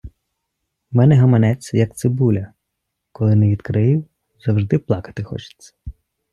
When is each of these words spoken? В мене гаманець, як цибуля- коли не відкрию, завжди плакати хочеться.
В 0.91 0.95
мене 0.95 1.15
гаманець, 1.15 1.73
як 1.73 1.95
цибуля- 1.97 2.53
коли 3.11 3.35
не 3.35 3.49
відкрию, 3.49 4.05
завжди 4.45 4.79
плакати 4.79 5.23
хочеться. 5.23 5.73